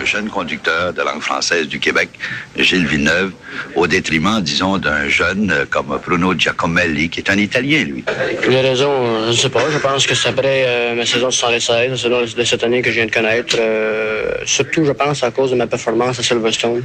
Un 0.00 0.04
jeune 0.04 0.28
conducteur 0.28 0.92
de 0.92 1.02
langue 1.02 1.20
française 1.20 1.68
du 1.68 1.78
Québec, 1.78 2.10
Gilles 2.56 2.86
Villeneuve, 2.86 3.32
au 3.74 3.86
détriment, 3.86 4.40
disons, 4.40 4.78
d'un 4.78 5.08
jeune 5.08 5.50
euh, 5.50 5.64
comme 5.68 5.98
Bruno 6.04 6.34
Giacomelli, 6.36 7.08
qui 7.08 7.20
est 7.20 7.30
un 7.30 7.38
Italien, 7.38 7.84
lui. 7.84 8.04
Les 8.48 8.60
raisons, 8.60 8.92
euh, 8.92 9.24
je 9.26 9.30
ne 9.30 9.36
sais 9.36 9.48
pas. 9.48 9.62
Je 9.70 9.78
pense 9.78 10.06
que 10.06 10.14
c'est 10.14 10.28
après 10.28 10.64
euh, 10.66 10.94
ma 10.94 11.06
saison 11.06 11.28
de 11.28 11.32
116, 11.32 11.90
la 11.90 11.96
saison 11.96 12.20
de 12.22 12.44
cette 12.44 12.64
année 12.64 12.82
que 12.82 12.90
je 12.90 12.96
viens 12.96 13.06
de 13.06 13.10
connaître. 13.10 13.56
Euh, 13.58 14.32
surtout, 14.44 14.84
je 14.84 14.92
pense, 14.92 15.22
à 15.22 15.30
cause 15.30 15.50
de 15.50 15.56
ma 15.56 15.66
performance 15.66 16.18
à 16.18 16.22
Silverstone. 16.22 16.82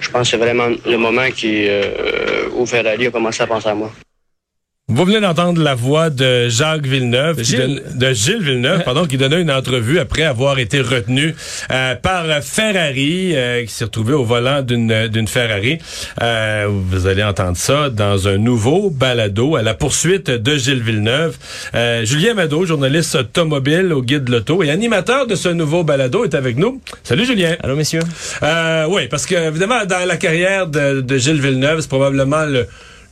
Je 0.00 0.10
pense 0.10 0.22
que 0.22 0.30
c'est 0.32 0.36
vraiment 0.36 0.68
le 0.84 0.96
moment 0.96 1.30
qui, 1.34 1.68
euh, 1.68 2.48
où 2.54 2.66
Ferrari 2.66 3.06
a 3.06 3.10
commencé 3.10 3.42
à 3.42 3.46
penser 3.46 3.68
à 3.68 3.74
moi. 3.74 3.92
Vous 4.88 5.04
venez 5.04 5.20
d'entendre 5.20 5.62
la 5.62 5.76
voix 5.76 6.10
de 6.10 6.48
Jacques 6.48 6.84
Villeneuve, 6.86 7.36
qui 7.36 7.44
Gilles. 7.44 7.80
donne- 7.86 7.98
de 7.98 8.12
Gilles 8.12 8.42
Villeneuve, 8.42 8.82
pardon, 8.82 9.06
qui 9.06 9.16
donnait 9.16 9.40
une 9.40 9.50
entrevue 9.50 10.00
après 10.00 10.24
avoir 10.24 10.58
été 10.58 10.80
retenu 10.80 11.36
euh, 11.70 11.94
par 11.94 12.24
Ferrari, 12.42 13.30
euh, 13.36 13.64
qui 13.64 13.72
s'est 13.72 13.84
retrouvé 13.84 14.12
au 14.12 14.24
volant 14.24 14.60
d'une 14.60 15.06
d'une 15.06 15.28
Ferrari. 15.28 15.78
Euh, 16.20 16.66
vous 16.68 17.06
allez 17.06 17.22
entendre 17.22 17.56
ça 17.56 17.90
dans 17.90 18.26
un 18.26 18.38
nouveau 18.38 18.90
balado 18.90 19.54
à 19.54 19.62
la 19.62 19.74
poursuite 19.74 20.28
de 20.30 20.56
Gilles 20.56 20.82
Villeneuve. 20.82 21.36
Euh, 21.76 22.04
Julien 22.04 22.34
Mado, 22.34 22.66
journaliste 22.66 23.14
automobile 23.14 23.92
au 23.92 24.02
Guide 24.02 24.24
de 24.24 24.32
l'Auto 24.32 24.64
et 24.64 24.70
animateur 24.70 25.28
de 25.28 25.36
ce 25.36 25.48
nouveau 25.48 25.84
balado, 25.84 26.24
est 26.24 26.34
avec 26.34 26.56
nous. 26.58 26.82
Salut 27.04 27.24
Julien. 27.24 27.54
Allô, 27.62 27.76
messieurs? 27.76 28.02
Euh, 28.42 28.86
oui, 28.90 29.06
parce 29.08 29.26
que 29.26 29.36
évidemment, 29.36 29.86
dans 29.86 30.04
la 30.06 30.16
carrière 30.16 30.66
de, 30.66 31.00
de 31.02 31.18
Gilles 31.18 31.40
Villeneuve, 31.40 31.80
c'est 31.82 31.88
probablement 31.88 32.44
le. 32.46 32.66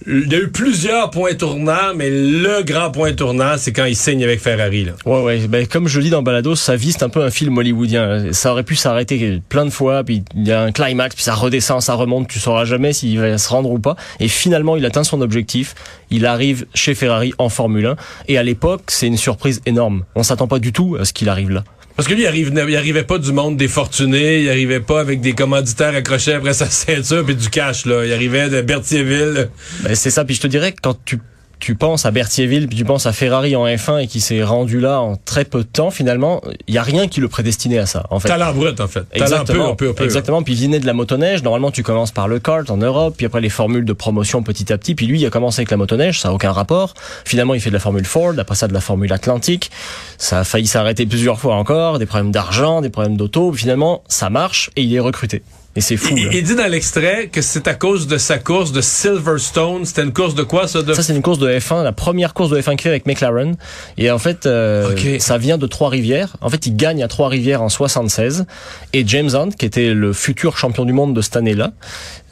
Il 0.07 0.33
y 0.33 0.35
a 0.35 0.39
eu 0.39 0.49
plusieurs 0.49 1.11
points 1.11 1.35
tournants, 1.35 1.95
mais 1.95 2.09
le 2.09 2.63
grand 2.63 2.91
point 2.91 3.13
tournant, 3.13 3.57
c'est 3.59 3.73
quand 3.73 3.85
il 3.85 3.95
signe 3.95 4.25
avec 4.25 4.41
Ferrari. 4.41 4.85
Là. 4.85 4.93
Ouais, 5.05 5.23
ouais. 5.23 5.39
Ben, 5.47 5.67
comme 5.67 5.89
je 5.89 5.99
le 5.99 6.05
dis 6.05 6.11
dans 6.11 6.23
Balado, 6.23 6.55
sa 6.55 6.75
vie, 6.75 6.93
c'est 6.93 7.03
un 7.03 7.11
peu 7.11 7.23
un 7.23 7.31
film 7.31 7.59
hollywoodien. 7.59 8.33
Ça 8.33 8.53
aurait 8.53 8.63
pu 8.63 8.77
s'arrêter 8.77 9.43
plein 9.51 9.67
de 9.67 9.71
fois, 9.71 10.03
puis 10.03 10.25
il 10.35 10.49
y 10.49 10.53
a 10.53 10.63
un 10.63 10.73
climax, 10.73 11.15
puis 11.15 11.25
ça 11.25 11.35
redescend, 11.35 11.83
ça 11.83 11.95
remonte, 11.95 12.29
tu 12.29 12.39
sauras 12.39 12.65
jamais 12.65 12.95
s'il 12.95 13.19
va 13.21 13.37
se 13.37 13.49
rendre 13.51 13.71
ou 13.71 13.79
pas. 13.79 13.97
Et 14.21 14.29
finalement, 14.29 14.77
il 14.77 14.87
atteint 14.87 15.05
son 15.05 15.21
objectif. 15.21 15.75
Il 16.11 16.25
arrive 16.25 16.67
chez 16.75 16.95
Ferrari 16.95 17.35
en 17.37 17.51
Formule 17.51 17.87
1. 17.87 17.97
Et 18.29 18.39
à 18.39 18.43
l'époque, 18.43 18.85
c'est 18.87 19.07
une 19.07 19.19
surprise 19.19 19.61
énorme. 19.67 20.05
On 20.15 20.23
s'attend 20.23 20.49
pas 20.49 20.59
du 20.59 20.73
tout 20.73 20.97
à 20.99 21.05
ce 21.05 21.13
qu'il 21.13 21.29
arrive 21.29 21.51
là. 21.51 21.65
Parce 22.01 22.09
que 22.09 22.15
lui, 22.15 22.23
il, 22.23 22.77
arrivait 22.77 23.05
pas 23.05 23.19
du 23.19 23.31
monde 23.31 23.59
des 23.59 23.69
fortunés, 23.69 24.41
il 24.41 24.49
arrivait 24.49 24.81
pas 24.81 25.01
avec 25.01 25.21
des 25.21 25.35
commanditaires 25.35 25.95
accrochés 25.95 26.33
après 26.33 26.55
sa 26.55 26.65
ceinture 26.71 27.27
puis 27.27 27.35
du 27.35 27.51
cash. 27.51 27.85
là. 27.85 28.07
Il 28.07 28.13
arrivait 28.15 28.49
de 28.49 28.63
Berthierville. 28.63 29.51
Ben, 29.83 29.95
c'est 29.95 30.09
ça. 30.09 30.25
Puis 30.25 30.37
je 30.37 30.41
te 30.41 30.47
dirais 30.47 30.73
que 30.73 30.79
quand 30.81 30.97
tu 31.05 31.19
tu 31.61 31.75
penses 31.75 32.07
à 32.07 32.11
Berthierville, 32.11 32.67
puis 32.67 32.77
tu 32.77 32.85
penses 32.85 33.07
à 33.07 33.13
Ferrari 33.13 33.55
en 33.55 33.67
F1 33.67 34.03
et 34.03 34.07
qui 34.07 34.21
s'est 34.21 34.43
rendu 34.43 34.81
là 34.81 35.01
en 35.01 35.17
très 35.17 35.45
peu 35.45 35.59
de 35.59 35.69
temps, 35.69 35.91
finalement, 35.91 36.41
il 36.67 36.75
y 36.75 36.79
a 36.79 36.83
rien 36.83 37.07
qui 37.07 37.21
le 37.21 37.29
prédestinait 37.29 37.79
à 37.79 37.87
ça. 37.87 38.07
En 38.11 38.19
fait. 38.19 38.29
Talent 38.29 38.53
brut, 38.53 38.81
en 38.81 38.89
fait. 38.89 39.05
Exactement. 39.13 39.75
peu, 39.75 39.89
peu, 39.89 39.95
peu. 39.95 40.05
Exactement. 40.05 40.43
Puis 40.43 40.55
il 40.55 40.65
venait 40.65 40.81
de 40.81 40.87
la 40.87 40.95
motoneige. 40.95 41.43
Normalement, 41.43 41.71
tu 41.71 41.83
commences 41.83 42.13
par 42.13 42.29
le 42.29 42.39
kart 42.39 42.69
en 42.71 42.79
Europe, 42.79 43.15
puis 43.17 43.27
après 43.27 43.41
les 43.41 43.51
formules 43.51 43.85
de 43.85 43.93
promotion 43.93 44.43
petit 44.43 44.73
à 44.73 44.79
petit. 44.79 44.95
Puis 44.95 45.07
lui, 45.07 45.21
il 45.21 45.27
a 45.27 45.31
commencé 45.31 45.61
avec 45.61 45.71
la 45.71 45.77
motoneige, 45.77 46.21
ça 46.21 46.31
a 46.31 46.33
aucun 46.33 46.53
rapport. 46.53 46.95
Finalement, 47.25 47.55
il 47.55 47.61
fait 47.61 47.71
de 47.71 47.75
la 47.75 47.81
Formule 47.81 48.07
Ford, 48.07 48.33
après 48.39 48.55
ça 48.55 48.67
de 48.67 48.75
la 48.75 48.81
Formule 48.81 49.13
Atlantique. 49.13 49.71
Ça 50.19 50.41
a 50.41 50.45
failli 50.45 50.67
s'arrêter 50.67 51.07
plusieurs 51.07 51.39
fois 51.39 51.57
encore, 51.57 51.99
des 51.99 52.07
problèmes 52.07 52.33
d'argent, 52.33 52.81
des 52.81 52.91
problèmes 52.91 53.17
d'auto. 53.17 53.53
Finalement, 53.53 54.03
ça 54.09 54.31
marche 54.31 54.71
et 54.77 54.83
il 54.83 54.95
est 54.95 55.01
recruté. 55.01 55.43
Et 55.77 55.81
c'est 55.81 55.97
fou. 55.97 56.15
Il, 56.17 56.29
il 56.33 56.43
dit 56.43 56.57
dans 56.57 56.67
l'extrait 56.67 57.29
que 57.29 57.41
c'est 57.43 57.69
à 57.69 57.75
cause 57.75 58.09
de 58.09 58.19
sa 58.19 58.39
course 58.39 58.73
de 58.73 58.81
Silverstone. 58.81 59.85
C'était 59.85 60.03
une 60.03 60.13
course 60.13 60.35
de 60.35 60.43
quoi, 60.43 60.67
ça? 60.67 60.83
De... 60.83 60.93
Ça, 60.95 61.03
c'est 61.03 61.15
une 61.15 61.23
course 61.23 61.39
de 61.39 61.49
F1, 61.49 61.85
la 61.85 61.93
première 61.93 62.35
course 62.35 62.51
de 62.51 62.61
F1 62.61 62.71
qu'il 62.71 62.81
fait 62.81 62.89
avec 62.89 63.07
McLaren. 63.07 63.55
Et 63.97 64.11
en 64.11 64.19
fait, 64.19 64.47
euh, 64.47 64.97
ça 65.21 65.39
vient 65.39 65.59
de 65.59 65.67
Trois-Rivières. 65.67 66.37
En 66.41 66.51
fait, 66.51 66.67
il 66.67 66.75
gagne 66.75 67.05
à 67.05 67.09
Trois-Rivières 67.09 67.63
en 67.63 67.69
76. 67.69 68.47
Et 68.93 69.05
James 69.07 69.31
Hunt, 69.33 69.51
qui 69.51 69.65
était 69.65 69.95
le 69.95 70.13
futur 70.13 70.57
champion 70.57 70.85
du 70.85 70.93
monde 70.93 71.15
de 71.15 71.21
cette 71.21 71.37
année-là, 71.37 71.73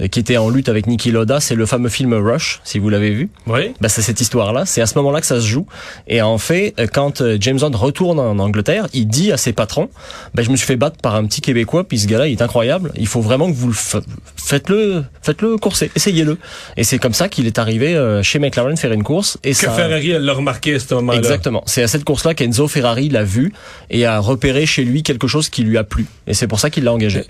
euh, 0.01 0.09
qui 0.09 0.19
était 0.19 0.37
en 0.37 0.51
lutte 0.51 0.69
avec 0.69 0.89
Niki 0.89 1.13
Loda, 1.13 1.39
c'est 1.39 1.55
le 1.55 1.67
fameux 1.67 1.89
film 1.89 2.15
Rush, 2.15 2.61
si 2.65 2.81
vous 2.81 2.89
l'avez 2.89 3.11
vu. 3.11 3.31
Oui. 3.47 3.73
Bah, 3.81 3.89
c'est 3.89 4.03
cette 4.03 4.21
histoire-là. 4.21 4.65
C'est 4.67 4.81
à 4.81 4.87
ce 4.87 4.97
moment-là 4.99 5.21
que 5.21 5.27
ça 5.27 5.41
se 5.41 5.47
joue. 5.47 5.67
Et 6.09 6.23
en 6.23 6.39
fait, 6.39 6.75
euh, 6.81 6.89
quand 6.93 7.21
euh, 7.21 7.37
James 7.41 7.59
Hunt 7.63 7.77
retourne 7.77 8.19
en 8.19 8.39
Angleterre, 8.41 8.89
il 8.95 9.07
dit 9.07 9.31
à 9.31 9.37
ses 9.37 9.53
patrons, 9.53 9.91
bah, 10.35 10.43
je 10.43 10.51
me 10.51 10.57
suis 10.57 10.67
fait 10.67 10.77
battre 10.77 10.97
par 11.01 11.15
un 11.15 11.25
petit 11.25 11.41
Québécois, 11.41 11.85
puis 11.85 12.01
ce 12.01 12.09
gars-là, 12.09 12.27
il 12.27 12.33
est 12.33 12.43
incroyable. 12.43 12.93
Il 12.97 13.07
faut 13.07 13.21
vraiment 13.29 13.49
que 13.51 13.57
vous 13.57 13.69
le 13.69 13.73
fa- 13.75 14.01
faites-le, 14.37 15.05
faites-le 15.23 15.57
courser, 15.59 15.91
essayez-le. 15.95 16.39
Et 16.77 16.83
c'est 16.85 16.99
comme 16.99 17.13
ça 17.15 17.29
qu'il 17.29 17.47
est 17.47 17.59
arrivé 17.59 17.95
euh, 17.95 18.23
chez 18.23 18.39
McLaren 18.41 18.77
faire 18.77 18.93
une 18.93 19.05
course. 19.05 19.39
Et 19.45 19.51
Que 19.51 19.57
ça, 19.57 19.71
Ferrari, 19.71 20.11
elle 20.11 20.23
l'a 20.25 20.33
remarqué 20.33 20.75
à 20.75 20.79
ce 20.81 20.93
moment-là. 20.95 21.19
Exactement. 21.19 21.63
C'est 21.67 21.83
à 21.83 21.89
cette 21.89 22.05
course-là 22.05 22.35
qu'Enzo 22.35 22.67
Ferrari 22.67 23.09
l'a 23.09 23.23
vu 23.25 23.53
et 23.91 24.07
a 24.07 24.19
repéré 24.19 24.67
chez 24.67 24.83
lui 24.85 25.03
quelque 25.03 25.29
chose 25.29 25.49
qui 25.49 25.63
lui 25.63 25.79
a 25.79 25.85
plu. 25.85 26.07
Et 26.27 26.35
c'est 26.35 26.49
pour 26.49 26.59
ça 26.59 26.71
qu'il 26.71 26.85
l'a 26.85 26.93
engagé. 26.93 27.25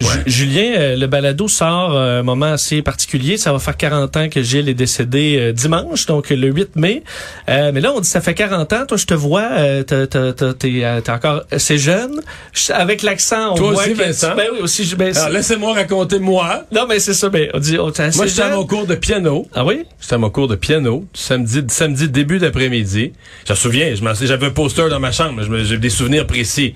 Ju- 0.00 0.22
Julien, 0.26 0.72
euh, 0.76 0.96
le 0.96 1.06
balado 1.06 1.46
sort 1.48 1.96
à 1.96 2.18
un 2.18 2.22
moment 2.22 2.52
assez 2.52 2.80
particulier. 2.82 3.36
Ça 3.36 3.52
va 3.52 3.58
faire 3.58 3.76
40 3.76 4.16
ans 4.16 4.28
que 4.28 4.42
Gilles 4.42 4.68
est 4.68 4.74
décédé 4.74 5.36
euh, 5.38 5.52
dimanche, 5.52 6.06
donc 6.06 6.30
le 6.30 6.48
8 6.48 6.76
mai. 6.76 7.02
Euh, 7.48 7.70
mais 7.74 7.80
là, 7.80 7.92
on 7.94 8.00
dit 8.00 8.08
ça 8.08 8.20
fait 8.20 8.34
40 8.34 8.72
ans. 8.72 8.86
Toi, 8.86 8.96
je 8.96 9.04
te 9.06 9.14
vois, 9.14 9.48
euh, 9.58 9.82
t'es 9.82 10.84
euh, 10.84 11.00
encore 11.08 11.42
assez 11.50 11.76
jeune. 11.78 12.20
Je- 12.52 12.72
avec 12.72 13.02
l'accent, 13.02 13.52
on 13.52 13.54
Toi 13.56 13.72
voit 13.72 13.82
aussi, 13.82 13.92
que... 13.92 13.98
Vincent? 14.02 14.34
Ben 14.36 14.46
oui, 14.52 14.60
aussi. 14.60 14.94
Ben, 14.96 15.14
Alors, 15.16 15.28
laissez-moi 15.30 15.74
raconter 15.74 16.18
moi. 16.18 16.64
non, 16.72 16.86
mais 16.88 16.98
c'est 16.98 17.14
ça. 17.14 17.28
Ben, 17.28 17.50
on 17.54 17.58
dit, 17.58 17.78
on 17.78 17.88
assez 17.90 18.16
Moi, 18.16 18.26
j'étais 18.26 18.42
à 18.42 18.50
mon 18.50 18.64
cours 18.66 18.86
de 18.86 18.94
piano. 18.94 19.46
Ah 19.54 19.64
oui? 19.64 19.84
J'étais 20.00 20.14
à 20.14 20.18
mon 20.18 20.30
cours 20.30 20.48
de 20.48 20.56
piano, 20.56 21.04
samedi, 21.12 21.62
samedi 21.68 22.08
début 22.08 22.38
d'après-midi. 22.38 23.12
Je 23.46 23.52
me 23.52 23.56
souviens, 23.56 23.94
j'avais 24.22 24.46
un 24.46 24.50
poster 24.50 24.88
dans 24.88 25.00
ma 25.00 25.12
chambre, 25.12 25.42
j'ai 25.64 25.76
des 25.78 25.90
souvenirs 25.90 26.26
précis. 26.26 26.74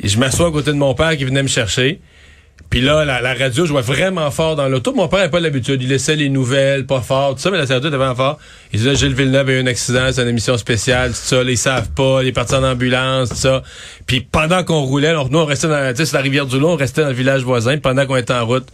Et 0.00 0.06
je 0.08 0.18
m'assois 0.18 0.46
à 0.48 0.50
côté 0.52 0.70
de 0.70 0.76
mon 0.76 0.94
père 0.94 1.16
qui 1.16 1.24
venait 1.24 1.42
me 1.42 1.48
chercher. 1.48 2.00
Puis 2.70 2.82
là, 2.82 3.04
la, 3.04 3.22
la 3.22 3.32
radio 3.32 3.64
jouait 3.64 3.80
vraiment 3.80 4.30
fort 4.30 4.54
dans 4.54 4.68
l'auto. 4.68 4.92
Mon 4.92 5.08
père 5.08 5.20
n'avait 5.20 5.30
pas 5.30 5.40
l'habitude. 5.40 5.82
Il 5.82 5.88
laissait 5.88 6.16
les 6.16 6.28
nouvelles, 6.28 6.84
pas 6.84 7.00
fort, 7.00 7.34
tout 7.34 7.40
ça, 7.40 7.50
mais 7.50 7.56
la 7.56 7.64
radio 7.64 7.88
était 7.88 7.96
vraiment 7.96 8.14
fort. 8.14 8.38
Il 8.72 8.78
disait, 8.80 8.94
Gilles 8.94 9.14
Villeneuve 9.14 9.48
a 9.48 9.52
eu 9.52 9.62
un 9.62 9.66
accident, 9.66 10.10
c'est 10.12 10.20
une 10.20 10.28
émission 10.28 10.58
spéciale, 10.58 11.10
tout 11.10 11.16
ça, 11.16 11.42
ils 11.42 11.56
savent 11.56 11.88
pas, 11.90 12.20
il 12.22 12.28
est 12.28 12.32
parti 12.32 12.54
en 12.54 12.62
ambulance, 12.62 13.30
tout 13.30 13.36
ça. 13.36 13.62
Puis 14.06 14.20
pendant 14.20 14.64
qu'on 14.64 14.82
roulait, 14.82 15.08
alors, 15.08 15.30
nous, 15.30 15.38
on 15.38 15.46
restait 15.46 15.68
dans, 15.68 15.94
tu 15.94 16.04
sais, 16.04 16.14
la 16.14 16.22
rivière 16.22 16.44
du 16.44 16.58
Loup, 16.58 16.68
on 16.68 16.76
restait 16.76 17.00
dans 17.00 17.08
le 17.08 17.14
village 17.14 17.42
voisin, 17.42 17.78
pendant 17.78 18.04
qu'on 18.04 18.16
était 18.16 18.34
en 18.34 18.44
route, 18.44 18.66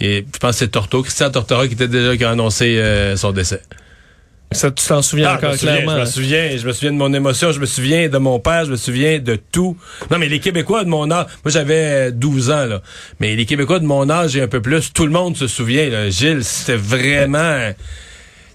et 0.00 0.24
je 0.32 0.38
pense 0.38 0.52
que 0.52 0.56
c'est 0.56 0.68
Torto, 0.68 1.02
Christian 1.02 1.30
Tortora 1.30 1.66
qui 1.66 1.74
était 1.74 1.88
déjà, 1.88 2.16
qui 2.16 2.24
a 2.24 2.30
annoncé 2.30 2.78
euh, 2.78 3.16
son 3.16 3.32
décès. 3.32 3.60
Ça, 4.54 4.70
tu 4.70 4.86
t'en 4.86 5.02
souviens 5.02 5.28
Ah, 5.30 5.34
encore 5.36 5.50
je 5.50 5.52
me 5.52 5.58
souviens, 5.58 5.74
clairement? 5.74 5.94
Je 5.96 6.00
me 6.00 6.06
souviens, 6.06 6.56
je 6.56 6.66
me 6.66 6.72
souviens 6.72 6.92
de 6.92 6.96
mon 6.96 7.12
émotion, 7.12 7.52
je 7.52 7.60
me 7.60 7.66
souviens 7.66 8.08
de 8.08 8.18
mon 8.18 8.38
père, 8.38 8.64
je 8.64 8.70
me 8.70 8.76
souviens 8.76 9.18
de 9.18 9.36
tout. 9.36 9.76
Non, 10.10 10.18
mais 10.18 10.28
les 10.28 10.40
Québécois 10.40 10.84
de 10.84 10.88
mon 10.88 11.10
âge, 11.10 11.26
moi 11.44 11.52
j'avais 11.52 12.08
euh, 12.08 12.10
12 12.10 12.50
ans, 12.50 12.66
là. 12.66 12.82
Mais 13.20 13.34
les 13.36 13.46
Québécois 13.46 13.78
de 13.78 13.86
mon 13.86 14.08
âge 14.10 14.36
et 14.36 14.42
un 14.42 14.48
peu 14.48 14.60
plus, 14.62 14.92
tout 14.92 15.06
le 15.06 15.12
monde 15.12 15.36
se 15.36 15.46
souvient, 15.46 15.88
là. 15.88 16.10
Gilles, 16.10 16.44
c'était 16.44 16.76
vraiment... 16.76 17.72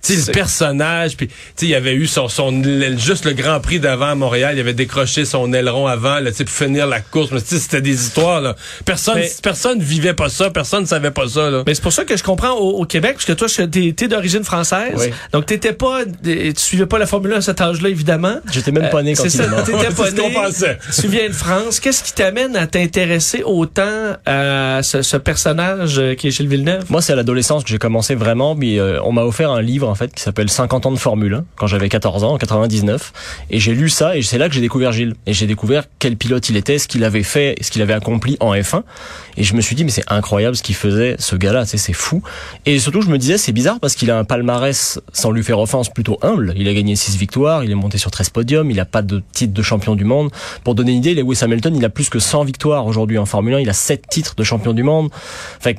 Tu 0.07 0.19
sais, 0.19 0.27
le 0.27 0.33
personnage, 0.33 1.17
puis 1.17 1.27
tu 1.27 1.33
sais, 1.55 1.65
il 1.67 1.75
avait 1.75 1.93
eu 1.93 2.07
son, 2.07 2.27
son 2.27 2.63
juste 2.97 3.25
le 3.25 3.33
Grand 3.33 3.59
Prix 3.59 3.79
d'avant 3.79 4.07
à 4.07 4.15
Montréal, 4.15 4.53
il 4.55 4.59
avait 4.59 4.73
décroché 4.73 5.25
son 5.25 5.51
aileron 5.53 5.87
avant, 5.87 6.19
là, 6.19 6.31
tu 6.31 6.37
sais, 6.37 6.45
pour 6.45 6.53
finir 6.53 6.87
la 6.87 6.99
course. 7.01 7.31
Mais 7.31 7.41
tu 7.41 7.47
sais, 7.47 7.59
c'était 7.59 7.81
des 7.81 7.93
histoires, 8.05 8.41
là. 8.41 8.55
Personne, 8.85 9.15
Mais- 9.17 9.31
personne 9.41 9.81
vivait 9.81 10.13
pas 10.13 10.29
ça, 10.29 10.49
personne 10.49 10.85
savait 10.85 11.11
pas 11.11 11.27
ça, 11.27 11.49
là. 11.49 11.63
Mais 11.67 11.73
c'est 11.75 11.81
pour 11.83 11.93
ça 11.93 12.03
que 12.05 12.15
je 12.17 12.23
comprends 12.23 12.51
au, 12.53 12.81
au 12.81 12.85
Québec, 12.85 13.13
parce 13.13 13.25
que 13.25 13.33
toi, 13.33 13.47
t'es 13.47 13.93
t'es 13.95 14.07
d'origine 14.07 14.43
française. 14.43 14.93
Oui. 14.97 15.07
Donc, 15.33 15.45
t'étais 15.45 15.73
pas, 15.73 16.01
tu 16.23 16.53
suivais 16.57 16.85
pas 16.85 16.97
la 16.99 17.05
Formule 17.07 17.33
1 17.33 17.37
à 17.37 17.41
cet 17.41 17.61
âge-là, 17.61 17.89
évidemment. 17.89 18.35
J'étais 18.51 18.71
même 18.71 18.89
pas 18.89 19.01
né 19.03 19.13
quand 19.15 19.25
Euh, 19.25 19.29
c'est 19.29 19.37
il 19.39 19.41
est 19.41 19.49
ça. 19.49 19.61
T'étais 19.63 19.77
pas 19.95 20.05
C'est 20.05 20.11
ce 20.11 20.15
qu'on 20.21 20.27
né. 20.29 20.33
pensait. 20.33 20.77
Tu 21.01 21.07
viens 21.07 21.27
de 21.27 21.33
France. 21.33 21.79
Qu'est-ce 21.79 22.03
qui 22.03 22.13
t'amène 22.13 22.55
à 22.55 22.67
t'intéresser 22.67 23.43
autant 23.43 24.15
à 24.25 24.81
ce, 24.83 25.01
ce 25.01 25.17
personnage 25.17 25.99
euh, 25.99 26.15
qui 26.15 26.27
est 26.27 26.31
Gilles 26.31 26.47
Villeneuve? 26.47 26.85
Moi, 26.89 27.01
c'est 27.01 27.13
à 27.13 27.15
l'adolescence 27.15 27.63
que 27.63 27.69
j'ai 27.69 27.77
commencé 27.77 28.15
vraiment. 28.15 28.55
Puis 28.55 28.79
euh, 28.79 28.99
on 29.03 29.11
m'a 29.11 29.23
offert 29.23 29.51
un 29.51 29.61
livre 29.61 29.87
en 29.87 29.95
fait, 29.97 30.13
qui 30.13 30.23
s'appelle 30.23 30.49
50 30.49 30.85
ans 30.85 30.91
de 30.91 30.97
Formule 30.97 31.33
1, 31.33 31.45
quand 31.57 31.67
j'avais 31.67 31.89
14 31.89 32.23
ans, 32.23 32.33
en 32.33 32.37
99. 32.37 33.11
Et 33.49 33.59
j'ai 33.59 33.73
lu 33.73 33.89
ça, 33.89 34.15
et 34.15 34.21
c'est 34.21 34.37
là 34.37 34.47
que 34.47 34.55
j'ai 34.55 34.61
découvert 34.61 34.91
Gilles. 34.91 35.15
Et 35.25 35.33
j'ai 35.33 35.47
découvert 35.47 35.83
quel 35.99 36.15
pilote 36.15 36.47
il 36.49 36.55
était, 36.55 36.79
ce 36.79 36.87
qu'il 36.87 37.03
avait 37.03 37.23
fait, 37.23 37.55
ce 37.61 37.71
qu'il 37.71 37.81
avait 37.81 37.93
accompli 37.93 38.37
en 38.39 38.53
F1. 38.53 38.83
Et 39.35 39.43
je 39.43 39.53
me 39.53 39.61
suis 39.61 39.75
dit, 39.75 39.83
mais 39.83 39.91
c'est 39.91 40.05
incroyable 40.07 40.55
ce 40.55 40.63
qu'il 40.63 40.75
faisait, 40.75 41.15
ce 41.19 41.35
gars-là, 41.35 41.65
c'est 41.65 41.93
fou. 41.93 42.23
Et 42.65 42.79
surtout, 42.79 43.01
je 43.01 43.09
me 43.09 43.17
disais, 43.17 43.37
c'est 43.37 43.51
bizarre 43.51 43.79
parce 43.79 43.95
qu'il 43.95 44.09
a 44.11 44.17
un 44.17 44.23
palmarès, 44.23 44.99
sans 45.13 45.31
lui 45.31 45.43
faire 45.43 45.59
offense, 45.59 45.89
plutôt 45.89 46.17
humble. 46.21 46.53
Il 46.55 46.67
a 46.67 46.73
gagné 46.73 46.95
6 46.95 47.17
victoires, 47.17 47.63
il 47.63 47.71
est 47.71 47.75
monté 47.75 47.97
sur 47.97 48.11
13 48.11 48.29
podiums, 48.29 48.71
il 48.71 48.79
a 48.79 48.85
pas 48.85 49.01
de 49.01 49.21
titre 49.33 49.53
de 49.53 49.61
champion 49.61 49.95
du 49.95 50.05
monde. 50.05 50.31
Pour 50.63 50.75
donner 50.75 50.91
une 50.91 50.99
idée, 50.99 51.13
Lewis 51.13 51.39
Hamilton, 51.41 51.75
il 51.75 51.85
a 51.85 51.89
plus 51.89 52.09
que 52.09 52.19
100 52.19 52.43
victoires 52.43 52.85
aujourd'hui 52.85 53.17
en 53.17 53.25
Formule 53.25 53.55
1, 53.55 53.59
il 53.59 53.69
a 53.69 53.73
7 53.73 54.07
titres 54.09 54.35
de 54.35 54.43
champion 54.43 54.73
du 54.73 54.83
monde. 54.83 55.09
Enfin, 55.59 55.73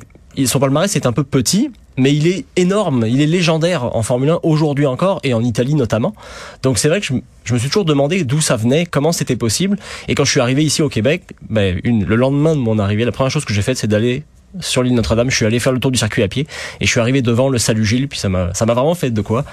son 0.47 0.61
palmarès 0.61 0.95
est 0.95 1.07
un 1.07 1.13
peu 1.13 1.25
petit, 1.25 1.71
mais 1.97 2.15
il 2.15 2.27
est 2.27 2.45
énorme, 2.57 3.05
il 3.09 3.21
est 3.21 3.27
légendaire 3.27 3.85
en 3.97 4.03
Formule 4.03 4.31
1 4.31 4.41
aujourd'hui 4.45 4.87
encore 4.87 5.21
et 5.25 5.35
en 5.35 5.43
Italie 5.43 5.75
notamment. 5.75 6.15
Donc 6.63 6.79
c'est 6.79 6.89
vrai 6.89 7.01
que 7.01 7.07
je, 7.07 7.55
me 7.55 7.59
suis 7.59 7.69
toujours 7.69 7.85
demandé 7.85 8.25
d'où 8.25 8.41
ça 8.41 8.57
venait, 8.57 8.87
comment 8.87 9.13
c'était 9.13 9.37
possible. 9.37 9.77
Et 10.07 10.15
quand 10.15 10.25
je 10.25 10.31
suis 10.31 10.41
arrivé 10.41 10.65
ici 10.65 10.81
au 10.81 10.89
Québec, 10.89 11.35
ben, 11.49 11.81
le 11.85 12.17
lendemain 12.17 12.55
de 12.55 12.61
mon 12.61 12.79
arrivée, 12.79 13.05
la 13.05 13.13
première 13.13 13.31
chose 13.31 13.45
que 13.45 13.53
j'ai 13.53 13.63
faite, 13.63 13.79
c'est 13.79 13.89
d'aller 13.89 14.23
sur 14.61 14.83
l'île 14.83 14.95
Notre-Dame. 14.95 15.31
Je 15.31 15.37
suis 15.37 15.45
allé 15.45 15.59
faire 15.59 15.73
le 15.73 15.81
tour 15.81 15.91
du 15.91 15.99
circuit 15.99 16.23
à 16.23 16.29
pied 16.29 16.47
et 16.81 16.87
je 16.87 16.91
suis 16.91 17.01
arrivé 17.01 17.21
devant 17.21 17.49
le 17.49 17.59
Salut 17.59 17.85
Gilles. 17.85 18.09
Puis 18.09 18.19
ça 18.19 18.29
m'a, 18.29 18.55
ça 18.55 18.65
m'a 18.65 18.75
vraiment 18.75 18.95
fait 18.95 19.11
de 19.11 19.21
quoi. 19.21 19.45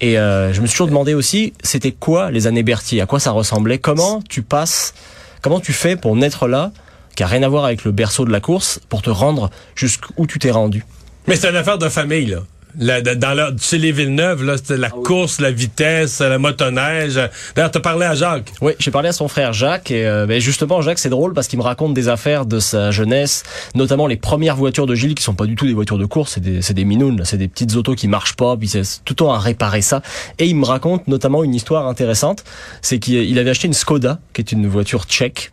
Et 0.00 0.18
euh, 0.18 0.52
je 0.52 0.60
me 0.60 0.66
suis 0.66 0.74
toujours 0.74 0.88
demandé 0.88 1.14
aussi, 1.14 1.54
c'était 1.62 1.92
quoi 1.92 2.30
les 2.30 2.46
années 2.46 2.62
Berthier, 2.62 3.00
à 3.00 3.06
quoi 3.06 3.18
ça 3.18 3.30
ressemblait, 3.30 3.78
comment 3.78 4.20
tu 4.28 4.42
passes, 4.42 4.92
comment 5.40 5.60
tu 5.60 5.72
fais 5.72 5.96
pour 5.96 6.16
naître 6.16 6.48
là 6.48 6.72
qui 7.16 7.22
a 7.24 7.26
rien 7.26 7.42
à 7.42 7.48
voir 7.48 7.64
avec 7.64 7.84
le 7.84 7.90
berceau 7.90 8.24
de 8.24 8.30
la 8.30 8.40
course, 8.40 8.78
pour 8.88 9.02
te 9.02 9.10
rendre 9.10 9.50
jusqu'où 9.74 10.26
tu 10.26 10.38
t'es 10.38 10.50
rendu. 10.50 10.84
Mais 11.26 11.34
c'est 11.34 11.50
une 11.50 11.56
affaire 11.56 11.78
de 11.78 11.88
famille, 11.88 12.26
là. 12.26 13.00
dans 13.00 13.34
la, 13.34 13.50
chez 13.60 13.78
les 13.78 13.90
Villeneuve, 13.90 14.44
là, 14.44 14.58
c'était 14.58 14.76
la 14.76 14.90
ah 14.92 14.96
course, 15.02 15.40
la 15.40 15.50
vitesse, 15.50 16.20
la 16.20 16.38
motoneige. 16.38 17.18
D'ailleurs, 17.56 17.70
t'as 17.72 17.80
parlé 17.80 18.06
à 18.06 18.14
Jacques. 18.14 18.52
Oui, 18.60 18.74
j'ai 18.78 18.92
parlé 18.92 19.08
à 19.08 19.12
son 19.12 19.26
frère 19.26 19.52
Jacques. 19.52 19.90
Et 19.90 20.06
euh, 20.06 20.26
ben, 20.26 20.40
justement, 20.40 20.82
Jacques, 20.82 21.00
c'est 21.00 21.08
drôle 21.08 21.32
parce 21.32 21.48
qu'il 21.48 21.58
me 21.58 21.64
raconte 21.64 21.94
des 21.94 22.08
affaires 22.08 22.46
de 22.46 22.60
sa 22.60 22.92
jeunesse, 22.92 23.42
notamment 23.74 24.06
les 24.06 24.16
premières 24.16 24.56
voitures 24.56 24.86
de 24.86 24.94
Gilles 24.94 25.16
qui 25.16 25.24
sont 25.24 25.34
pas 25.34 25.46
du 25.46 25.56
tout 25.56 25.66
des 25.66 25.74
voitures 25.74 25.98
de 25.98 26.06
course, 26.06 26.34
c'est 26.34 26.42
des, 26.42 26.62
c'est 26.62 26.74
des 26.74 26.84
minounes, 26.84 27.22
c'est 27.24 27.38
des 27.38 27.48
petites 27.48 27.74
autos 27.74 27.94
qui 27.94 28.06
marchent 28.06 28.36
pas, 28.36 28.56
puis 28.56 28.68
c'est 28.68 28.82
tout 29.04 29.14
le 29.14 29.16
temps 29.16 29.32
à 29.32 29.38
réparer 29.38 29.82
ça. 29.82 30.02
Et 30.38 30.46
il 30.46 30.54
me 30.54 30.66
raconte 30.66 31.08
notamment 31.08 31.42
une 31.42 31.54
histoire 31.54 31.88
intéressante, 31.88 32.44
c'est 32.82 32.98
qu'il 32.98 33.36
avait 33.38 33.50
acheté 33.50 33.66
une 33.66 33.74
Skoda, 33.74 34.20
qui 34.32 34.42
est 34.42 34.52
une 34.52 34.68
voiture 34.68 35.06
tchèque, 35.06 35.50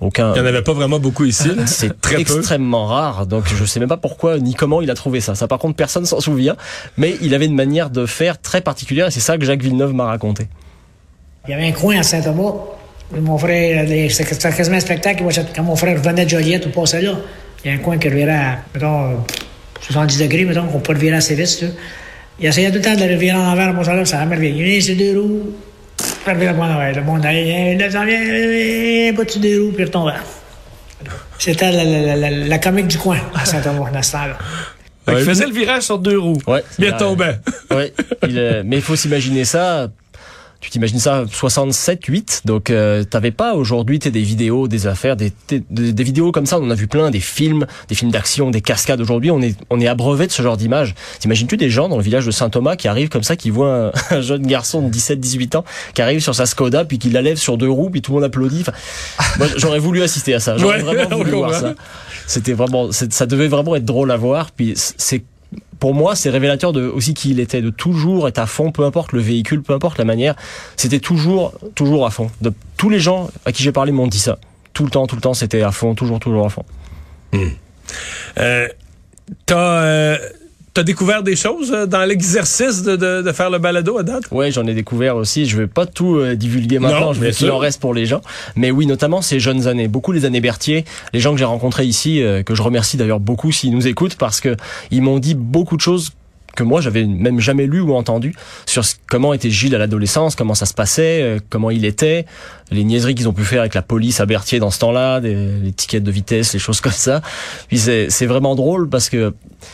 aucun... 0.00 0.32
Il 0.34 0.34
n'y 0.34 0.40
en 0.40 0.46
avait 0.46 0.62
pas 0.62 0.72
vraiment 0.72 0.98
beaucoup 0.98 1.24
ici. 1.24 1.50
C'est 1.66 2.00
très 2.00 2.20
extrêmement 2.20 2.86
rare, 2.86 3.26
donc 3.26 3.44
je 3.46 3.64
sais 3.64 3.80
même 3.80 3.88
pas 3.88 3.96
pourquoi 3.96 4.38
ni 4.38 4.54
comment 4.54 4.82
il 4.82 4.90
a 4.90 4.94
trouvé 4.94 5.20
ça. 5.20 5.34
Ça, 5.34 5.48
par 5.48 5.58
contre, 5.58 5.76
personne 5.76 6.04
s'en 6.06 6.20
souvient, 6.20 6.56
mais 6.96 7.16
il 7.22 7.34
avait 7.34 7.46
une 7.46 7.54
manière 7.54 7.90
de 7.90 8.06
faire 8.06 8.40
très 8.40 8.60
particulière, 8.60 9.08
et 9.08 9.10
c'est 9.10 9.20
ça 9.20 9.38
que 9.38 9.44
Jacques 9.44 9.62
Villeneuve 9.62 9.94
m'a 9.94 10.06
raconté. 10.06 10.48
Il 11.46 11.52
y 11.52 11.54
avait 11.54 11.68
un 11.68 11.72
coin 11.72 11.98
à 11.98 12.02
Saint-Thomas. 12.02 12.54
Mon 13.12 13.38
frère, 13.38 13.86
c'était 14.10 14.36
quasiment 14.36 14.76
un 14.76 14.80
spectacle. 14.80 15.24
Quand 15.54 15.62
mon 15.62 15.76
frère 15.76 15.96
venait 16.02 16.24
de 16.24 16.30
Joliette 16.30 16.66
ou 16.66 16.70
passait 16.70 17.02
là, 17.02 17.12
il 17.64 17.70
y 17.70 17.74
a 17.74 17.76
un 17.76 17.80
coin 17.80 17.98
qui 17.98 18.08
revirait 18.08 18.32
à, 18.32 18.58
mettons, 18.74 19.18
70 19.80 20.18
degrés, 20.18 20.44
mettons, 20.44 20.66
qu'on 20.66 20.80
peut 20.80 20.92
le 20.92 20.98
virer 20.98 21.16
assez 21.16 21.34
vite. 21.34 21.64
Il 22.38 22.46
essayait 22.46 22.68
tout 22.70 22.76
le 22.76 22.82
temps 22.82 22.96
de 22.96 23.04
le 23.04 23.14
virer 23.14 23.36
en 23.36 23.52
envers, 23.52 23.72
mon 23.72 23.82
là, 23.82 24.04
ça 24.04 24.20
a 24.20 24.26
merveille. 24.26 24.54
Il 24.58 24.88
y 24.88 24.90
a 24.90 24.94
deux 24.94 25.20
roues, 25.20 25.52
le 26.34 27.02
monde 27.02 27.24
allait, 27.24 27.76
là, 27.76 29.12
petit 29.12 29.38
des 29.38 29.58
roues, 29.58 29.72
puis 29.74 29.84
retombe. 29.84 30.12
C'était 31.38 31.70
la, 31.70 31.84
la, 31.84 32.16
la, 32.16 32.30
la, 32.30 32.58
comique 32.58 32.88
du 32.88 32.98
coin 32.98 33.18
à 33.34 33.44
Saint-Omer, 33.44 33.92
dans 33.92 34.02
ce 34.02 34.12
temps-là. 34.12 34.38
il 35.18 35.24
faisait 35.24 35.46
le 35.46 35.52
virage 35.52 35.82
sur 35.82 35.98
deux 35.98 36.18
roues. 36.18 36.40
Ouais. 36.46 36.64
Bien 36.78 36.92
tombait. 36.92 37.38
Ouais. 37.70 37.92
mais 38.64 38.76
il 38.76 38.82
faut 38.82 38.96
s'imaginer 38.96 39.44
ça 39.44 39.88
tu 40.66 40.70
t'imagines 40.70 40.98
ça 40.98 41.24
67 41.30 42.06
8 42.06 42.42
donc 42.44 42.70
euh, 42.70 43.04
t'avais 43.04 43.30
pas 43.30 43.54
aujourd'hui 43.54 44.00
des 44.00 44.10
vidéos 44.20 44.66
des 44.66 44.88
affaires 44.88 45.14
des, 45.14 45.32
des, 45.48 46.02
vidéos 46.02 46.32
comme 46.32 46.44
ça 46.44 46.58
on 46.58 46.64
en 46.64 46.70
a 46.70 46.74
vu 46.74 46.88
plein 46.88 47.12
des 47.12 47.20
films 47.20 47.66
des 47.88 47.94
films 47.94 48.10
d'action 48.10 48.50
des 48.50 48.60
cascades. 48.60 49.00
Aujourd'hui 49.00 49.30
on 49.30 49.40
est 49.40 49.56
on 49.70 49.80
est 49.80 49.86
abreuvé 49.86 50.26
de 50.26 50.32
ce 50.32 50.42
genre 50.42 50.56
d'images. 50.56 50.96
T'imagines-tu 51.20 51.56
des 51.56 51.70
gens 51.70 51.88
dans 51.88 51.98
le 51.98 52.02
village 52.02 52.26
de 52.26 52.32
Saint-Thomas 52.32 52.74
qui 52.74 52.88
arrivent 52.88 53.10
comme 53.10 53.22
ça 53.22 53.36
qui 53.36 53.50
voient 53.50 53.92
un, 54.10 54.20
jeune 54.20 54.44
garçon 54.44 54.82
de 54.82 54.88
17 54.88 55.20
18 55.20 55.54
ans 55.54 55.64
qui 55.94 56.02
arrive 56.02 56.18
sur 56.18 56.34
sa 56.34 56.46
Skoda 56.46 56.84
puis 56.84 56.98
qui 56.98 57.10
la 57.10 57.22
lève 57.22 57.36
sur 57.36 57.56
deux 57.58 57.70
roues 57.70 57.90
puis 57.90 58.02
tout 58.02 58.10
le 58.10 58.16
monde 58.16 58.24
applaudit. 58.24 58.62
Enfin, 58.62 59.46
j'aurais 59.58 59.78
voulu 59.78 60.02
assister 60.02 60.34
à 60.34 60.40
ça. 60.40 60.56
J'aurais 60.58 60.82
vraiment 60.82 61.16
voulu 61.16 61.30
voir 61.30 61.54
ça. 61.54 61.74
C'était 62.26 62.54
vraiment 62.54 62.90
ça 62.90 63.26
devait 63.26 63.46
vraiment 63.46 63.76
être 63.76 63.84
drôle 63.84 64.10
à 64.10 64.16
voir 64.16 64.50
puis 64.50 64.74
c'est 64.74 65.22
pour 65.78 65.94
moi, 65.94 66.16
c'est 66.16 66.30
révélateur 66.30 66.72
de 66.72 66.86
aussi 66.86 67.14
qui 67.14 67.30
il 67.30 67.40
était, 67.40 67.60
de 67.60 67.70
toujours 67.70 68.28
être 68.28 68.38
à 68.38 68.46
fond, 68.46 68.72
peu 68.72 68.84
importe 68.84 69.12
le 69.12 69.20
véhicule, 69.20 69.62
peu 69.62 69.74
importe 69.74 69.98
la 69.98 70.04
manière. 70.04 70.34
C'était 70.76 71.00
toujours, 71.00 71.52
toujours 71.74 72.06
à 72.06 72.10
fond. 72.10 72.30
Tous 72.76 72.88
les 72.88 73.00
gens 73.00 73.30
à 73.44 73.52
qui 73.52 73.62
j'ai 73.62 73.72
parlé 73.72 73.92
m'ont 73.92 74.06
dit 74.06 74.18
ça. 74.18 74.38
Tout 74.72 74.84
le 74.84 74.90
temps, 74.90 75.06
tout 75.06 75.16
le 75.16 75.22
temps, 75.22 75.34
c'était 75.34 75.62
à 75.62 75.72
fond, 75.72 75.94
toujours, 75.94 76.18
toujours 76.18 76.46
à 76.46 76.48
fond. 76.48 76.64
Hmm. 77.32 77.48
Euh, 78.38 78.68
euh, 79.50 80.18
T'as 80.76 80.82
découvert 80.82 81.22
des 81.22 81.36
choses 81.36 81.72
euh, 81.72 81.86
dans 81.86 82.04
l'exercice 82.04 82.82
de, 82.82 82.96
de, 82.96 83.22
de, 83.22 83.32
faire 83.32 83.48
le 83.48 83.56
balado 83.56 83.96
à 83.96 84.02
date? 84.02 84.24
Oui, 84.30 84.52
j'en 84.52 84.66
ai 84.66 84.74
découvert 84.74 85.16
aussi. 85.16 85.46
Je 85.46 85.56
vais 85.56 85.66
pas 85.66 85.86
tout 85.86 86.16
euh, 86.16 86.36
divulguer 86.36 86.78
maintenant. 86.78 87.14
je 87.14 87.20
vais 87.20 87.30
qu'il 87.30 87.50
en 87.50 87.56
reste 87.56 87.80
pour 87.80 87.94
les 87.94 88.04
gens. 88.04 88.20
Mais 88.56 88.70
oui, 88.70 88.84
notamment 88.84 89.22
ces 89.22 89.40
jeunes 89.40 89.68
années. 89.68 89.88
Beaucoup 89.88 90.12
les 90.12 90.26
années 90.26 90.42
Berthier. 90.42 90.84
Les 91.14 91.20
gens 91.20 91.32
que 91.32 91.38
j'ai 91.38 91.46
rencontrés 91.46 91.86
ici, 91.86 92.22
euh, 92.22 92.42
que 92.42 92.54
je 92.54 92.60
remercie 92.60 92.98
d'ailleurs 92.98 93.20
beaucoup 93.20 93.52
s'ils 93.52 93.72
nous 93.72 93.86
écoutent 93.86 94.16
parce 94.16 94.42
que 94.42 94.54
ils 94.90 95.00
m'ont 95.00 95.18
dit 95.18 95.34
beaucoup 95.34 95.78
de 95.78 95.80
choses 95.80 96.12
que 96.56 96.62
moi 96.62 96.80
j'avais 96.80 97.04
même 97.04 97.38
jamais 97.38 97.66
lu 97.66 97.80
ou 97.80 97.94
entendu 97.94 98.34
sur 98.66 98.82
comment 99.06 99.32
était 99.32 99.50
Gilles 99.50 99.74
à 99.76 99.78
l'adolescence, 99.78 100.34
comment 100.34 100.54
ça 100.54 100.66
se 100.66 100.74
passait, 100.74 101.22
euh, 101.22 101.38
comment 101.48 101.70
il 101.70 101.84
était, 101.84 102.26
les 102.72 102.82
niaiseries 102.82 103.14
qu'ils 103.14 103.28
ont 103.28 103.32
pu 103.32 103.44
faire 103.44 103.60
avec 103.60 103.74
la 103.74 103.82
police 103.82 104.20
à 104.20 104.26
Berthier 104.26 104.58
dans 104.58 104.70
ce 104.70 104.80
temps-là, 104.80 105.20
les 105.20 105.72
tickets 105.72 106.02
de 106.02 106.10
vitesse, 106.10 106.52
les 106.52 106.58
choses 106.58 106.80
comme 106.80 106.92
ça. 106.92 107.22
Puis 107.68 107.78
c'est 107.78 108.26
vraiment 108.26 108.56
drôle 108.56 108.88
parce 108.88 109.08
que 109.08 109.32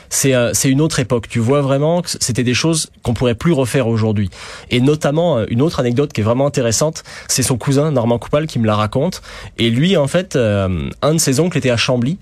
c'est 0.09 0.35
euh, 0.35 0.53
une 0.65 0.81
autre 0.81 1.01
époque. 1.01 1.29
Tu 1.29 1.39
vois 1.39 1.61
vraiment 1.61 2.03
que 2.03 2.11
c'était 2.21 2.45
des 2.45 2.55
choses 2.55 2.91
qu'on 3.03 3.15
pourrait 3.15 3.35
plus 3.35 3.53
refaire 3.53 3.89
aujourd'hui. 3.89 4.31
Et 4.71 4.81
notamment 4.81 5.39
euh, 5.39 5.47
une 5.49 5.63
autre 5.63 5.81
anecdote 5.81 6.13
qui 6.13 6.21
est 6.21 6.25
vraiment 6.25 6.47
intéressante, 6.47 7.03
c'est 7.29 7.43
son 7.43 7.59
cousin 7.59 7.91
Normand 7.91 8.19
Coupal 8.19 8.47
qui 8.47 8.59
me 8.59 8.67
la 8.67 8.77
raconte. 8.77 9.23
Et 9.59 9.71
lui 9.71 9.97
en 9.97 10.07
fait, 10.07 10.37
un 10.37 11.15
de 11.15 11.19
ses 11.19 11.41
oncles 11.41 11.59
était 11.59 11.71
à 11.71 11.77
Chambly 11.77 12.19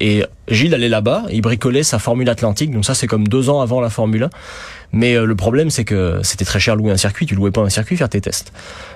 et 0.00 0.24
Gilles 0.48 0.74
allait 0.74 0.88
là-bas, 0.88 1.24
il 1.30 1.40
bricolait 1.40 1.82
sa 1.82 1.98
Formule 1.98 2.28
Atlantique, 2.28 2.70
donc 2.70 2.84
ça 2.84 2.94
c'est 2.94 3.06
comme 3.06 3.26
deux 3.26 3.50
ans 3.50 3.60
avant 3.60 3.80
la 3.80 3.90
Formule 3.90 4.24
1. 4.24 4.30
Mais 4.92 5.14
euh, 5.14 5.24
le 5.24 5.34
problème 5.34 5.70
c'est 5.70 5.84
que 5.84 6.20
c'était 6.22 6.44
très 6.44 6.60
cher 6.60 6.76
louer 6.76 6.92
un 6.92 6.96
circuit, 6.96 7.26
tu 7.26 7.34
louais 7.34 7.50
pas 7.50 7.62
un 7.62 7.68
circuit 7.68 7.96
faire 7.96 8.08
tes 8.08 8.20
tests. 8.20 8.52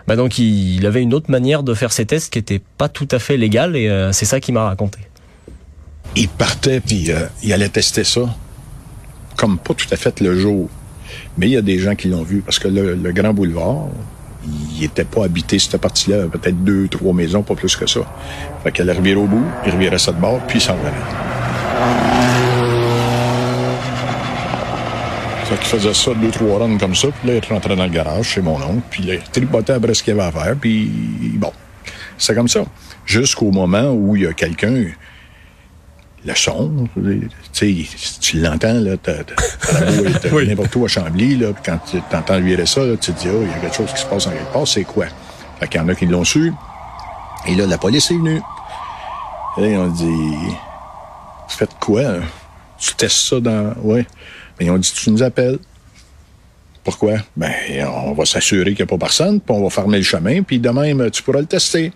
Bah 0.07 0.17
donc 0.17 0.39
il, 0.39 0.87
avait 0.87 1.03
une 1.03 1.13
autre 1.13 1.31
manière 1.31 1.63
de 1.63 1.75
faire 1.75 1.93
ses 1.93 2.07
tests 2.07 2.33
qui 2.33 2.39
était 2.39 2.61
pas 2.79 2.89
tout 2.89 3.09
à 3.11 3.19
fait 3.19 3.37
légale 3.37 3.77
et 3.77 3.89
euh, 3.89 4.13
c'est 4.13 4.27
ça 4.27 4.41
qu'il 4.41 4.55
m'a 4.55 4.65
raconté. 4.65 5.01
Il 6.17 6.29
partait 6.29 6.81
puis 6.81 7.11
euh, 7.11 7.27
il 7.43 7.53
allait 7.53 7.69
tester 7.69 8.05
ça, 8.05 8.23
comme 9.37 9.59
pas 9.59 9.75
tout 9.75 9.87
à 9.91 9.97
fait 9.97 10.21
le 10.21 10.39
jour. 10.39 10.69
Mais 11.39 11.47
il 11.47 11.53
y 11.53 11.57
a 11.57 11.63
des 11.63 11.79
gens 11.79 11.95
qui 11.95 12.09
l'ont 12.09 12.23
vu 12.23 12.41
parce 12.41 12.59
que 12.59 12.69
le, 12.69 13.13
Grand 13.13 13.33
Boulevard, 13.33 13.89
il 14.77 14.85
était 14.85 15.05
pas 15.05 15.25
habité 15.25 15.59
cette 15.59 15.81
partie-là, 15.81 16.27
peut-être 16.27 16.63
deux, 16.65 16.89
trois 16.89 17.13
maisons, 17.13 17.43
pas 17.43 17.55
plus 17.55 17.77
que 17.77 17.87
ça. 17.87 18.01
Fait 18.63 18.73
qu'elle 18.73 18.91
revirait 18.91 19.21
au 19.21 19.27
bout, 19.27 19.45
il 19.67 19.73
revirait 19.73 19.99
ça 19.99 20.13
de 20.13 20.21
bord, 20.21 20.41
puis 20.47 20.59
il 20.59 20.63
s'en 20.63 20.77
Fait 25.45 25.57
qu'il 25.57 25.67
faisait 25.67 25.95
ça 25.95 26.13
deux, 26.15 26.31
trois 26.31 26.59
runs 26.59 26.79
comme 26.79 26.95
ça, 26.95 27.09
puis 27.09 27.29
là, 27.29 27.41
il 27.43 27.53
rentrait 27.53 27.77
dans 27.77 27.85
le 27.85 27.91
garage 27.91 28.27
chez 28.27 28.41
mon 28.41 28.57
oncle, 28.57 28.83
puis 28.91 29.03
là, 29.05 29.15
il 29.15 29.23
tripotait 29.23 29.73
après 29.73 29.95
ce 29.95 30.03
qu'il 30.03 30.13
avait 30.13 30.23
à 30.23 30.33
faire, 30.33 30.57
puis 30.61 30.91
bon, 31.35 31.53
c'est 32.17 32.35
comme 32.35 32.49
ça. 32.49 32.65
Jusqu'au 33.05 33.51
moment 33.51 33.93
où 33.93 34.15
il 34.17 34.23
y 34.23 34.27
a 34.27 34.33
quelqu'un, 34.33 34.85
le 36.25 36.35
son, 36.35 36.87
tu 36.95 37.29
sais, 37.53 37.75
tu 38.21 38.41
l'entends, 38.41 38.75
là, 38.75 38.97
t'as, 38.97 39.13
oui. 40.33 40.49
n'importe 40.49 40.77
où 40.77 40.85
à 40.85 40.89
Chambly, 40.89 41.37
là, 41.37 41.53
puis 41.53 41.63
quand 41.65 41.79
tu 41.91 41.99
entends 42.15 42.41
virer 42.41 42.67
ça, 42.67 42.85
là, 42.85 42.97
tu 42.97 43.13
te 43.13 43.21
dis, 43.21 43.29
oh, 43.29 43.43
il 43.43 43.49
y 43.49 43.53
a 43.53 43.59
quelque 43.59 43.77
chose 43.77 43.93
qui 43.93 44.01
se 44.03 44.07
passe 44.07 44.27
en 44.27 44.31
quelque 44.31 44.53
part, 44.53 44.69
c'est 44.69 44.85
quoi? 44.85 45.07
Fait 45.59 45.69
qu'il 45.69 45.81
y 45.81 45.85
en 45.85 45.89
a 45.89 45.95
qui 45.95 46.07
l'ont 46.07 46.25
su, 46.25 46.53
et 47.47 47.55
là, 47.55 47.67
la 47.67 47.79
police 47.79 48.11
est 48.11 48.17
venue. 48.17 48.41
Et 49.59 49.77
on 49.77 49.89
dit, 49.89 50.55
faites 51.49 51.75
quoi? 51.81 52.03
Hein? 52.03 52.21
Tu 52.79 52.95
testes 52.95 53.29
ça 53.29 53.41
dans, 53.41 53.75
ouais. 53.83 54.07
Et 54.59 54.67
ils 54.67 54.71
ont 54.71 54.79
dit, 54.79 54.93
tu 54.93 55.11
nous 55.11 55.23
appelles. 55.23 55.59
Pourquoi? 56.85 57.15
Ben, 57.37 57.53
on 57.87 58.13
va 58.13 58.25
s'assurer 58.25 58.75
qu'il 58.75 58.85
n'y 58.85 58.91
a 58.91 58.99
pas 58.99 58.99
personne, 58.99 59.41
puis 59.41 59.55
on 59.55 59.63
va 59.63 59.71
fermer 59.71 59.99
le 59.99 60.05
chemin, 60.05 60.43
puis 60.43 60.59
de 60.59 60.71
même, 60.71 61.11
tu 61.11 61.23
pourras 61.23 61.41
le 61.41 61.47
tester. 61.47 61.93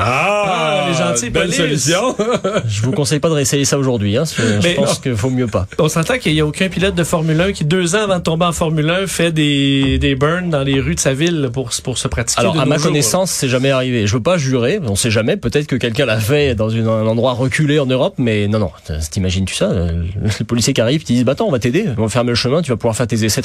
Ah, 0.00 0.86
les 0.88 0.94
gentils 0.94 1.28
belle 1.30 1.52
solution. 1.52 2.16
Je 2.68 2.82
vous 2.82 2.92
conseille 2.92 3.18
pas 3.18 3.28
de 3.28 3.34
réessayer 3.34 3.64
ça 3.64 3.78
aujourd'hui. 3.78 4.16
Hein. 4.16 4.22
Je 4.26 4.74
pense 4.76 5.00
qu'il 5.00 5.16
faut 5.16 5.28
mieux 5.30 5.48
pas. 5.48 5.66
On 5.78 5.88
s'entend 5.88 6.18
qu'il 6.18 6.32
n'y 6.34 6.40
a 6.40 6.46
aucun 6.46 6.68
pilote 6.68 6.94
de 6.94 7.02
Formule 7.02 7.40
1 7.40 7.52
qui, 7.52 7.64
deux 7.64 7.96
ans 7.96 8.02
avant 8.04 8.18
de 8.18 8.22
tomber 8.22 8.44
en 8.44 8.52
Formule 8.52 8.88
1, 8.88 9.06
fait 9.08 9.32
des, 9.32 9.98
des 9.98 10.14
burns 10.14 10.50
dans 10.50 10.62
les 10.62 10.80
rues 10.80 10.94
de 10.94 11.00
sa 11.00 11.14
ville 11.14 11.50
pour, 11.52 11.70
pour 11.82 11.98
se 11.98 12.06
pratiquer. 12.06 12.40
Alors, 12.40 12.54
de 12.54 12.60
à 12.60 12.64
ma 12.64 12.76
jours. 12.76 12.86
connaissance, 12.86 13.32
c'est 13.32 13.48
jamais 13.48 13.70
arrivé. 13.70 14.06
Je 14.06 14.14
veux 14.14 14.22
pas 14.22 14.38
jurer, 14.38 14.78
on 14.86 14.94
sait 14.94 15.10
jamais. 15.10 15.36
Peut-être 15.36 15.66
que 15.66 15.74
quelqu'un 15.76 16.06
l'a 16.06 16.20
fait 16.20 16.54
dans 16.54 16.68
une- 16.68 16.86
un 16.86 17.06
endroit 17.06 17.32
reculé 17.32 17.80
en 17.80 17.86
Europe, 17.86 18.14
mais 18.18 18.46
non, 18.46 18.60
non. 18.60 18.70
T'imagines-tu 19.10 19.54
ça? 19.56 19.66
Euh, 19.70 20.04
Les 20.38 20.44
policiers 20.44 20.74
qui 20.74 20.80
arrivent, 20.80 21.02
qui 21.02 21.14
disent, 21.14 21.24
bah 21.24 21.32
attends, 21.32 21.46
on 21.48 21.52
va 21.52 21.58
t'aider, 21.58 21.86
on 21.96 22.02
va 22.02 22.08
fermer 22.08 22.30
le 22.30 22.34
chemin, 22.36 22.62
tu 22.62 22.70
vas 22.70 22.76
pouvoir 22.76 22.94
faire 22.94 23.06
tes 23.08 23.24
essais 23.24 23.42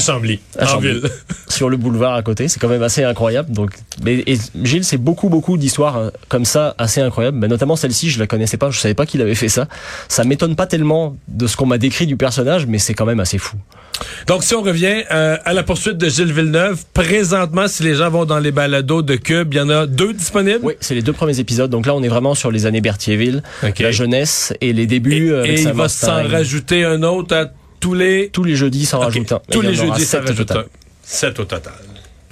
Chambly, 0.00 0.40
À 0.58 0.74
en 0.74 0.78
ville. 0.78 1.02
sur 1.48 1.68
le 1.68 1.76
boulevard 1.76 2.14
à 2.14 2.22
côté. 2.22 2.48
C'est 2.48 2.58
quand 2.58 2.68
même 2.68 2.82
assez 2.82 3.04
incroyable. 3.04 3.52
Donc, 3.52 3.70
mais, 4.02 4.22
et 4.26 4.36
Gilles, 4.62 4.84
c'est 4.84 4.96
beaucoup, 4.96 5.28
beaucoup 5.28 5.43
d'histoires 5.56 5.96
euh, 5.96 6.10
comme 6.28 6.44
ça, 6.44 6.74
assez 6.78 7.00
incroyables. 7.00 7.38
Mais 7.38 7.48
notamment 7.48 7.76
celle-ci, 7.76 8.10
je 8.10 8.18
la 8.18 8.26
connaissais 8.26 8.56
pas, 8.56 8.70
je 8.70 8.80
savais 8.80 8.94
pas 8.94 9.06
qu'il 9.06 9.20
avait 9.22 9.34
fait 9.34 9.48
ça. 9.48 9.68
Ça 10.08 10.24
m'étonne 10.24 10.56
pas 10.56 10.66
tellement 10.66 11.16
de 11.28 11.46
ce 11.46 11.56
qu'on 11.56 11.66
m'a 11.66 11.78
décrit 11.78 12.06
du 12.06 12.16
personnage, 12.16 12.66
mais 12.66 12.78
c'est 12.78 12.94
quand 12.94 13.06
même 13.06 13.20
assez 13.20 13.38
fou. 13.38 13.56
Donc, 14.26 14.42
si 14.42 14.54
on 14.54 14.62
revient 14.62 15.04
euh, 15.12 15.36
à 15.44 15.52
la 15.52 15.62
poursuite 15.62 15.96
de 15.98 16.08
Gilles 16.08 16.32
Villeneuve, 16.32 16.84
présentement, 16.94 17.68
si 17.68 17.84
les 17.84 17.94
gens 17.94 18.10
vont 18.10 18.24
dans 18.24 18.40
les 18.40 18.50
balados 18.50 19.02
de 19.02 19.14
Cube, 19.14 19.54
il 19.54 19.58
y 19.58 19.60
en 19.60 19.68
a 19.70 19.86
deux 19.86 20.12
disponibles? 20.12 20.60
Oui, 20.62 20.74
c'est 20.80 20.94
les 20.96 21.02
deux 21.02 21.12
premiers 21.12 21.38
épisodes. 21.38 21.70
Donc 21.70 21.86
là, 21.86 21.94
on 21.94 22.02
est 22.02 22.08
vraiment 22.08 22.34
sur 22.34 22.50
les 22.50 22.66
années 22.66 22.80
Berthierville, 22.80 23.42
la 23.78 23.92
jeunesse 23.92 24.52
et 24.60 24.72
les 24.72 24.86
débuts. 24.86 25.30
euh, 25.32 25.40
avec 25.44 25.50
et 25.52 25.60
il 25.60 25.64
Sam 25.64 25.76
va 25.76 25.88
s'en 25.88 26.26
rajouter 26.28 26.84
un 26.84 27.02
autre 27.04 27.36
à 27.36 27.46
tous 27.78 27.94
les... 27.94 28.30
Tous 28.32 28.42
les 28.44 28.56
jeudis, 28.56 28.84
s'en 28.86 28.98
OK. 28.98 29.04
rajoute 29.04 29.30
un. 29.32 29.40
Tous 29.50 29.62
Il 29.62 29.68
les 29.68 29.74
jeudis, 29.74 30.04
ça 30.04 30.18
sept 30.18 30.24
au 30.24 30.26
rajoute 30.28 30.48
total. 30.48 30.64
un. 30.64 30.68
Sept 31.04 31.38
au 31.38 31.44
total. 31.44 31.72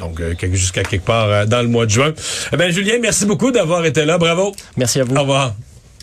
Donc, 0.03 0.21
euh, 0.21 0.35
jusqu'à 0.53 0.83
quelque 0.83 1.05
part 1.05 1.29
euh, 1.29 1.47
dans 1.47 1.63
le 1.63 1.69
mois 1.69 1.87
de 1.87 1.91
juin. 1.91 2.13
Eh 2.53 2.57
ben, 2.57 2.71
Julien, 2.73 2.95
merci 3.01 3.25
beaucoup 3.25 3.51
d'avoir 3.51 3.85
été 3.85 4.05
là. 4.05 4.19
Bravo. 4.19 4.53
Merci 4.77 5.01
à 5.01 5.05
vous. 5.05 5.17
Au 5.17 5.21
revoir. 5.21 5.55